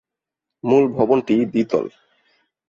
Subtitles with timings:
[0.63, 1.85] মূল ভবনটি দ্বিতল।